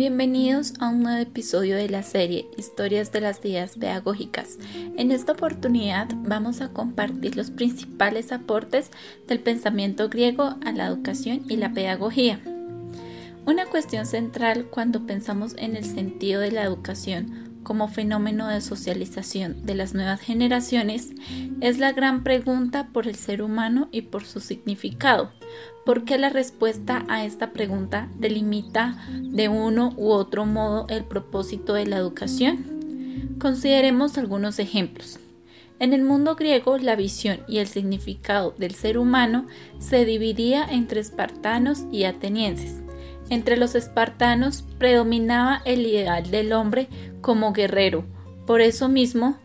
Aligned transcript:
Bienvenidos 0.00 0.72
a 0.80 0.88
un 0.88 1.02
nuevo 1.02 1.20
episodio 1.20 1.76
de 1.76 1.90
la 1.90 2.02
serie 2.02 2.48
Historias 2.56 3.12
de 3.12 3.20
las 3.20 3.44
Ideas 3.44 3.76
Pedagógicas. 3.76 4.56
En 4.96 5.10
esta 5.10 5.32
oportunidad 5.32 6.08
vamos 6.22 6.62
a 6.62 6.70
compartir 6.70 7.36
los 7.36 7.50
principales 7.50 8.32
aportes 8.32 8.90
del 9.28 9.40
pensamiento 9.40 10.08
griego 10.08 10.54
a 10.64 10.72
la 10.72 10.86
educación 10.86 11.42
y 11.50 11.56
la 11.56 11.74
pedagogía. 11.74 12.40
Una 13.44 13.66
cuestión 13.66 14.06
central 14.06 14.68
cuando 14.70 15.04
pensamos 15.04 15.54
en 15.58 15.76
el 15.76 15.84
sentido 15.84 16.40
de 16.40 16.52
la 16.52 16.62
educación 16.62 17.49
como 17.62 17.88
fenómeno 17.88 18.48
de 18.48 18.60
socialización 18.60 19.64
de 19.64 19.74
las 19.74 19.94
nuevas 19.94 20.20
generaciones 20.20 21.10
es 21.60 21.78
la 21.78 21.92
gran 21.92 22.22
pregunta 22.22 22.88
por 22.92 23.06
el 23.06 23.16
ser 23.16 23.42
humano 23.42 23.88
y 23.92 24.02
por 24.02 24.24
su 24.24 24.40
significado, 24.40 25.30
porque 25.84 26.18
la 26.18 26.30
respuesta 26.30 27.04
a 27.08 27.24
esta 27.24 27.52
pregunta 27.52 28.08
delimita 28.16 28.98
de 29.20 29.48
uno 29.48 29.92
u 29.96 30.10
otro 30.10 30.46
modo 30.46 30.86
el 30.88 31.04
propósito 31.04 31.74
de 31.74 31.86
la 31.86 31.96
educación. 31.96 32.80
Consideremos 33.38 34.18
algunos 34.18 34.58
ejemplos. 34.58 35.18
En 35.78 35.94
el 35.94 36.02
mundo 36.02 36.36
griego, 36.36 36.76
la 36.76 36.94
visión 36.94 37.40
y 37.48 37.58
el 37.58 37.66
significado 37.66 38.54
del 38.58 38.74
ser 38.74 38.98
humano 38.98 39.46
se 39.78 40.04
dividía 40.04 40.64
entre 40.64 41.00
espartanos 41.00 41.84
y 41.90 42.04
atenienses. 42.04 42.82
Entre 43.30 43.56
los 43.56 43.74
espartanos 43.74 44.64
predominaba 44.78 45.62
el 45.64 45.86
ideal 45.86 46.30
del 46.30 46.52
hombre 46.52 46.88
como 47.20 47.52
guerrero. 47.52 48.04
Por 48.46 48.60
eso 48.60 48.88
mismo, 48.88 49.36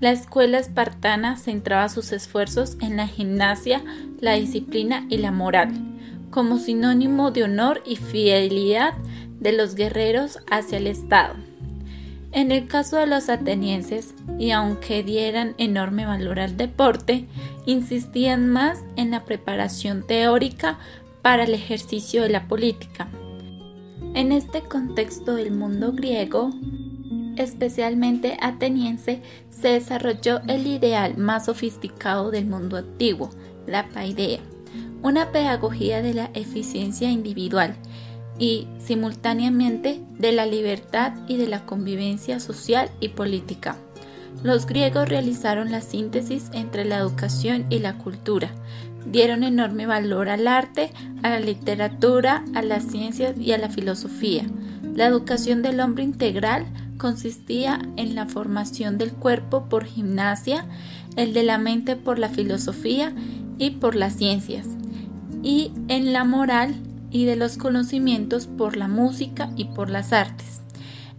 la 0.00 0.12
escuela 0.12 0.58
espartana 0.58 1.36
centraba 1.36 1.88
sus 1.88 2.12
esfuerzos 2.12 2.76
en 2.80 2.96
la 2.96 3.06
gimnasia, 3.06 3.82
la 4.20 4.32
disciplina 4.32 5.06
y 5.08 5.18
la 5.18 5.30
moral, 5.30 5.72
como 6.30 6.58
sinónimo 6.58 7.30
de 7.30 7.44
honor 7.44 7.82
y 7.86 7.96
fidelidad 7.96 8.94
de 9.40 9.52
los 9.52 9.74
guerreros 9.74 10.38
hacia 10.50 10.78
el 10.78 10.86
Estado. 10.86 11.34
En 12.32 12.50
el 12.50 12.66
caso 12.66 12.96
de 12.96 13.06
los 13.06 13.28
atenienses, 13.28 14.14
y 14.38 14.50
aunque 14.50 15.04
dieran 15.04 15.54
enorme 15.58 16.04
valor 16.04 16.40
al 16.40 16.56
deporte, 16.56 17.26
insistían 17.64 18.48
más 18.48 18.80
en 18.96 19.12
la 19.12 19.24
preparación 19.24 20.04
teórica 20.04 20.78
para 21.22 21.44
el 21.44 21.54
ejercicio 21.54 22.22
de 22.22 22.30
la 22.30 22.48
política. 22.48 23.08
En 24.14 24.30
este 24.30 24.62
contexto 24.62 25.34
del 25.34 25.50
mundo 25.50 25.90
griego, 25.92 26.50
especialmente 27.36 28.36
ateniense, 28.40 29.20
se 29.50 29.68
desarrolló 29.70 30.40
el 30.46 30.68
ideal 30.68 31.16
más 31.16 31.46
sofisticado 31.46 32.30
del 32.30 32.46
mundo 32.46 32.76
antiguo, 32.76 33.30
la 33.66 33.88
paideia, 33.88 34.38
una 35.02 35.32
pedagogía 35.32 36.00
de 36.00 36.14
la 36.14 36.30
eficiencia 36.34 37.10
individual 37.10 37.74
y, 38.38 38.68
simultáneamente, 38.78 40.00
de 40.16 40.30
la 40.30 40.46
libertad 40.46 41.14
y 41.26 41.36
de 41.36 41.48
la 41.48 41.66
convivencia 41.66 42.38
social 42.38 42.90
y 43.00 43.08
política. 43.08 43.76
Los 44.44 44.66
griegos 44.66 45.08
realizaron 45.08 45.72
la 45.72 45.80
síntesis 45.80 46.50
entre 46.52 46.84
la 46.84 46.98
educación 46.98 47.66
y 47.68 47.80
la 47.80 47.98
cultura, 47.98 48.52
dieron 49.06 49.42
enorme 49.42 49.86
valor 49.86 50.28
al 50.28 50.48
arte, 50.48 50.90
a 51.22 51.30
la 51.30 51.40
literatura, 51.40 52.44
a 52.54 52.62
las 52.62 52.84
ciencias 52.84 53.38
y 53.38 53.52
a 53.52 53.58
la 53.58 53.68
filosofía. 53.68 54.44
La 54.94 55.06
educación 55.06 55.62
del 55.62 55.80
hombre 55.80 56.04
integral 56.04 56.66
consistía 56.98 57.80
en 57.96 58.14
la 58.14 58.26
formación 58.26 58.98
del 58.98 59.12
cuerpo 59.12 59.68
por 59.68 59.84
gimnasia, 59.84 60.66
el 61.16 61.32
de 61.32 61.42
la 61.42 61.58
mente 61.58 61.96
por 61.96 62.18
la 62.18 62.28
filosofía 62.28 63.12
y 63.58 63.72
por 63.72 63.94
las 63.94 64.14
ciencias, 64.14 64.66
y 65.42 65.72
en 65.88 66.12
la 66.12 66.24
moral 66.24 66.74
y 67.10 67.24
de 67.24 67.36
los 67.36 67.56
conocimientos 67.56 68.46
por 68.46 68.76
la 68.76 68.88
música 68.88 69.50
y 69.56 69.66
por 69.66 69.90
las 69.90 70.12
artes. 70.12 70.62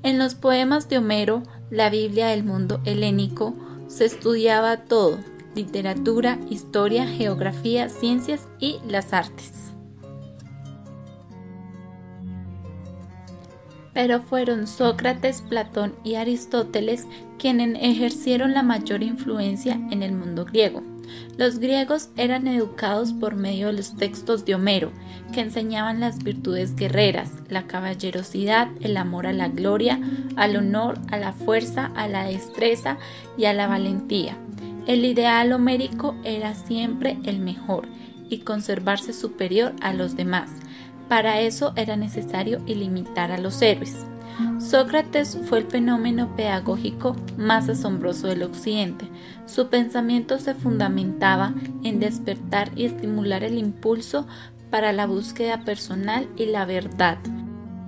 En 0.03 0.17
los 0.17 0.35
poemas 0.35 0.89
de 0.89 0.97
Homero, 0.97 1.43
la 1.69 1.89
Biblia 1.89 2.27
del 2.27 2.43
mundo 2.43 2.81
helénico, 2.85 3.55
se 3.87 4.05
estudiaba 4.05 4.77
todo, 4.77 5.19
literatura, 5.55 6.39
historia, 6.49 7.07
geografía, 7.07 7.89
ciencias 7.89 8.47
y 8.59 8.79
las 8.87 9.13
artes. 9.13 9.65
pero 13.95 14.21
fueron 14.21 14.67
Sócrates, 14.67 15.41
Platón 15.41 15.95
y 16.03 16.15
Aristóteles 16.15 17.07
quienes 17.39 17.77
ejercieron 17.81 18.53
la 18.53 18.61
mayor 18.61 19.01
influencia 19.01 19.79
en 19.89 20.03
el 20.03 20.11
mundo 20.11 20.43
griego. 20.43 20.83
Los 21.37 21.59
griegos 21.59 22.09
eran 22.17 22.45
educados 22.47 23.13
por 23.13 23.35
medio 23.35 23.67
de 23.67 23.73
los 23.73 23.95
textos 23.95 24.43
de 24.43 24.55
Homero, 24.55 24.91
que 25.33 25.39
enseñaban 25.39 26.01
las 26.01 26.21
virtudes 26.23 26.75
guerreras, 26.75 27.31
la 27.47 27.67
caballerosidad, 27.67 28.67
el 28.81 28.97
amor 28.97 29.27
a 29.27 29.33
la 29.33 29.47
gloria, 29.47 29.99
al 30.35 30.57
honor, 30.57 30.99
a 31.09 31.17
la 31.17 31.31
fuerza, 31.31 31.89
a 31.95 32.09
la 32.09 32.25
destreza 32.25 32.97
y 33.37 33.45
a 33.45 33.53
la 33.53 33.67
valentía. 33.67 34.37
El 34.87 35.03
ideal 35.03 35.51
homérico 35.51 36.15
era 36.23 36.53
siempre 36.53 37.17
el 37.23 37.39
mejor 37.39 37.87
y 38.29 38.39
conservarse 38.39 39.13
superior 39.13 39.73
a 39.81 39.93
los 39.93 40.15
demás, 40.15 40.51
para 41.09 41.41
eso 41.41 41.73
era 41.75 41.95
necesario 41.95 42.61
ilimitar 42.65 43.31
a 43.31 43.37
los 43.37 43.61
héroes. 43.61 44.05
Sócrates 44.59 45.37
fue 45.45 45.59
el 45.59 45.65
fenómeno 45.65 46.35
pedagógico 46.35 47.15
más 47.37 47.69
asombroso 47.69 48.27
del 48.27 48.43
occidente. 48.43 49.05
Su 49.45 49.69
pensamiento 49.69 50.39
se 50.39 50.55
fundamentaba 50.55 51.53
en 51.83 51.99
despertar 51.99 52.71
y 52.75 52.85
estimular 52.85 53.43
el 53.43 53.57
impulso 53.57 54.27
para 54.69 54.91
la 54.91 55.05
búsqueda 55.05 55.63
personal 55.63 56.27
y 56.35 56.47
la 56.47 56.65
verdad 56.65 57.17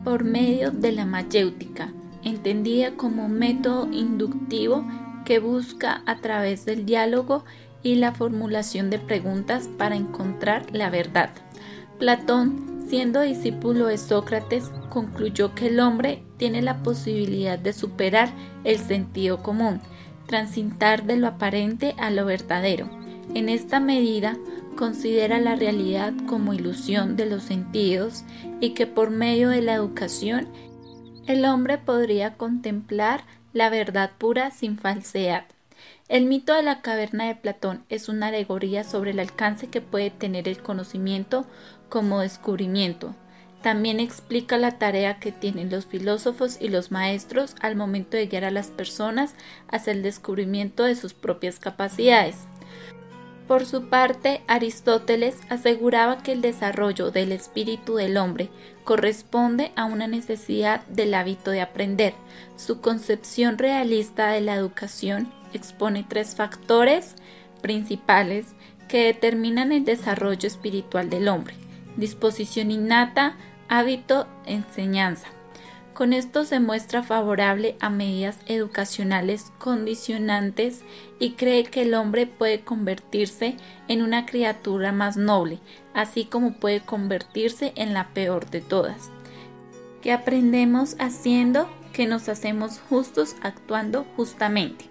por 0.03 0.23
medio 0.23 0.71
de 0.71 0.93
la 0.93 1.05
mayéutica, 1.05 1.91
entendida 2.23 2.91
como 2.95 3.27
método 3.27 3.91
inductivo 3.91 4.85
que 5.27 5.39
busca 5.39 6.03
a 6.05 6.21
través 6.21 6.63
del 6.63 6.85
diálogo 6.85 7.43
y 7.83 7.95
la 7.95 8.13
formulación 8.13 8.89
de 8.89 8.97
preguntas 8.97 9.69
para 9.77 9.97
encontrar 9.97 10.65
la 10.71 10.89
verdad. 10.89 11.31
Platón 11.99 12.77
Siendo 12.87 13.19
discípulo 13.19 13.87
de 13.87 13.97
Sócrates, 13.97 14.71
concluyó 14.89 15.53
que 15.53 15.67
el 15.67 15.81
hombre 15.81 16.23
tiene 16.37 16.61
la 16.61 16.83
posibilidad 16.83 17.59
de 17.59 17.73
superar 17.73 18.29
el 18.63 18.79
sentido 18.79 19.43
común, 19.43 19.81
transitar 20.25 21.03
de 21.03 21.17
lo 21.17 21.27
aparente 21.27 21.93
a 21.97 22.09
lo 22.11 22.23
verdadero. 22.23 22.89
En 23.33 23.49
esta 23.49 23.81
medida, 23.81 24.37
considera 24.77 25.37
la 25.41 25.57
realidad 25.57 26.13
como 26.27 26.53
ilusión 26.53 27.17
de 27.17 27.25
los 27.25 27.43
sentidos 27.43 28.23
y 28.61 28.69
que 28.69 28.87
por 28.87 29.09
medio 29.09 29.49
de 29.49 29.61
la 29.61 29.73
educación 29.73 30.47
el 31.27 31.43
hombre 31.43 31.77
podría 31.77 32.35
contemplar 32.35 33.25
la 33.57 33.71
verdad 33.71 34.11
pura 34.19 34.51
sin 34.51 34.77
falsedad. 34.77 35.45
El 36.07 36.25
mito 36.25 36.53
de 36.53 36.61
la 36.61 36.81
caverna 36.81 37.25
de 37.25 37.33
Platón 37.33 37.83
es 37.89 38.07
una 38.07 38.27
alegoría 38.27 38.83
sobre 38.83 39.11
el 39.11 39.19
alcance 39.19 39.67
que 39.67 39.81
puede 39.81 40.11
tener 40.11 40.47
el 40.47 40.61
conocimiento 40.61 41.43
como 41.89 42.19
descubrimiento. 42.19 43.15
También 43.63 43.99
explica 43.99 44.59
la 44.59 44.77
tarea 44.77 45.19
que 45.19 45.31
tienen 45.31 45.71
los 45.71 45.87
filósofos 45.87 46.61
y 46.61 46.69
los 46.69 46.91
maestros 46.91 47.55
al 47.59 47.75
momento 47.75 48.15
de 48.15 48.27
guiar 48.27 48.45
a 48.45 48.51
las 48.51 48.67
personas 48.67 49.33
hacia 49.69 49.91
el 49.91 50.03
descubrimiento 50.03 50.83
de 50.83 50.95
sus 50.95 51.15
propias 51.15 51.57
capacidades. 51.57 52.45
Por 53.47 53.65
su 53.65 53.89
parte, 53.89 54.41
Aristóteles 54.47 55.39
aseguraba 55.49 56.21
que 56.21 56.33
el 56.33 56.41
desarrollo 56.41 57.09
del 57.09 57.31
espíritu 57.31 57.95
del 57.95 58.17
hombre 58.17 58.49
corresponde 58.87 59.71
a 59.75 59.85
una 59.85 60.07
necesidad 60.07 60.83
del 60.87 61.13
hábito 61.13 61.51
de 61.51 61.61
aprender. 61.61 62.15
Su 62.55 62.81
concepción 62.81 63.59
realista 63.59 64.29
de 64.29 64.41
la 64.41 64.55
educación 64.55 65.31
expone 65.53 66.03
tres 66.07 66.35
factores 66.35 67.13
principales 67.61 68.47
que 68.87 69.03
determinan 69.03 69.71
el 69.71 69.85
desarrollo 69.85 70.47
espiritual 70.47 71.11
del 71.11 71.27
hombre 71.27 71.53
disposición 71.97 72.71
innata, 72.71 73.35
hábito, 73.67 74.27
enseñanza. 74.45 75.27
Con 75.97 76.13
esto 76.13 76.45
se 76.45 76.59
muestra 76.59 77.01
favorable 77.01 77.75
a 77.79 77.89
medidas 77.89 78.37
educacionales 78.45 79.51
condicionantes 79.57 80.83
y 81.17 81.31
cree 81.31 81.63
que 81.63 81.81
el 81.81 81.95
hombre 81.95 82.27
puede 82.27 82.61
convertirse 82.61 83.57
en 83.87 84.03
una 84.03 84.27
criatura 84.27 84.91
más 84.91 85.17
noble, 85.17 85.57
así 85.95 86.25
como 86.25 86.53
puede 86.53 86.81
convertirse 86.81 87.73
en 87.75 87.95
la 87.95 88.09
peor 88.09 88.47
de 88.51 88.61
todas. 88.61 89.09
Que 90.03 90.11
aprendemos 90.11 90.95
haciendo 90.99 91.67
que 91.93 92.05
nos 92.05 92.29
hacemos 92.29 92.79
justos 92.87 93.35
actuando 93.41 94.05
justamente. 94.15 94.85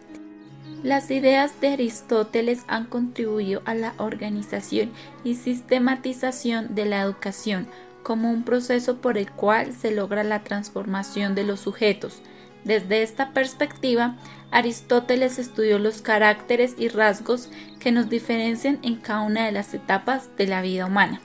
Las 0.82 1.12
ideas 1.12 1.60
de 1.60 1.68
Aristóteles 1.68 2.64
han 2.66 2.86
contribuido 2.86 3.62
a 3.64 3.74
la 3.74 3.94
organización 3.98 4.90
y 5.22 5.36
sistematización 5.36 6.74
de 6.74 6.84
la 6.86 7.00
educación 7.00 7.68
como 8.06 8.30
un 8.30 8.44
proceso 8.44 8.98
por 8.98 9.18
el 9.18 9.32
cual 9.32 9.72
se 9.72 9.90
logra 9.90 10.22
la 10.22 10.44
transformación 10.44 11.34
de 11.34 11.42
los 11.42 11.58
sujetos. 11.58 12.22
Desde 12.62 13.02
esta 13.02 13.32
perspectiva, 13.32 14.14
Aristóteles 14.52 15.40
estudió 15.40 15.80
los 15.80 16.02
caracteres 16.02 16.76
y 16.78 16.86
rasgos 16.86 17.50
que 17.80 17.90
nos 17.90 18.08
diferencian 18.08 18.78
en 18.82 18.94
cada 18.94 19.22
una 19.22 19.46
de 19.46 19.50
las 19.50 19.74
etapas 19.74 20.36
de 20.36 20.46
la 20.46 20.62
vida 20.62 20.86
humana. 20.86 21.20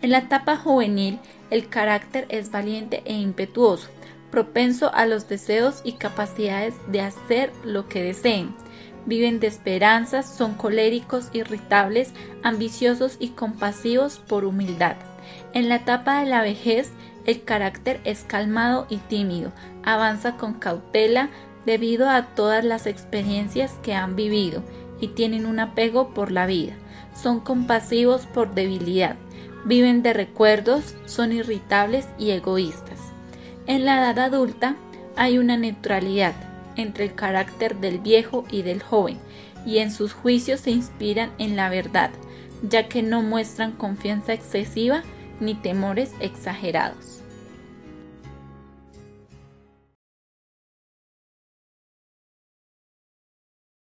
En 0.00 0.12
la 0.12 0.18
etapa 0.18 0.56
juvenil, 0.56 1.18
el 1.50 1.68
carácter 1.68 2.26
es 2.28 2.52
valiente 2.52 3.02
e 3.04 3.14
impetuoso, 3.14 3.88
propenso 4.30 4.94
a 4.94 5.06
los 5.06 5.28
deseos 5.28 5.80
y 5.82 5.94
capacidades 5.94 6.74
de 6.86 7.00
hacer 7.00 7.52
lo 7.64 7.88
que 7.88 8.00
deseen. 8.00 8.54
Viven 9.06 9.40
de 9.40 9.48
esperanzas, 9.48 10.32
son 10.32 10.54
coléricos, 10.54 11.30
irritables, 11.32 12.12
ambiciosos 12.44 13.16
y 13.18 13.30
compasivos 13.30 14.20
por 14.20 14.44
humildad. 14.44 14.94
En 15.52 15.68
la 15.68 15.76
etapa 15.76 16.20
de 16.20 16.26
la 16.26 16.42
vejez, 16.42 16.92
el 17.24 17.44
carácter 17.44 18.00
es 18.04 18.24
calmado 18.24 18.86
y 18.88 18.96
tímido, 18.96 19.52
avanza 19.84 20.36
con 20.36 20.54
cautela 20.54 21.28
debido 21.64 22.08
a 22.08 22.26
todas 22.34 22.64
las 22.64 22.86
experiencias 22.86 23.74
que 23.82 23.94
han 23.94 24.16
vivido 24.16 24.62
y 25.00 25.08
tienen 25.08 25.46
un 25.46 25.60
apego 25.60 26.14
por 26.14 26.32
la 26.32 26.46
vida. 26.46 26.74
Son 27.14 27.40
compasivos 27.40 28.26
por 28.26 28.54
debilidad, 28.54 29.16
viven 29.64 30.02
de 30.02 30.12
recuerdos, 30.12 30.94
son 31.04 31.32
irritables 31.32 32.08
y 32.18 32.30
egoístas. 32.30 32.98
En 33.66 33.84
la 33.84 33.98
edad 33.98 34.18
adulta 34.18 34.76
hay 35.16 35.38
una 35.38 35.56
neutralidad 35.56 36.34
entre 36.76 37.04
el 37.04 37.14
carácter 37.14 37.76
del 37.76 37.98
viejo 37.98 38.44
y 38.50 38.62
del 38.62 38.82
joven, 38.82 39.18
y 39.64 39.78
en 39.78 39.92
sus 39.92 40.12
juicios 40.12 40.60
se 40.60 40.70
inspiran 40.70 41.30
en 41.38 41.54
la 41.54 41.68
verdad, 41.68 42.10
ya 42.62 42.88
que 42.88 43.02
no 43.02 43.22
muestran 43.22 43.72
confianza 43.72 44.32
excesiva 44.32 45.02
ni 45.40 45.54
temores 45.54 46.12
exagerados. 46.20 47.21